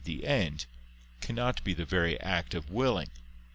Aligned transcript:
the 0.03 0.25
end, 0.25 0.65
cannot 1.19 1.63
be 1.63 1.75
the 1.75 1.85
very 1.85 2.19
act 2.21 2.55
of 2.55 2.71
willing. 2.71 3.11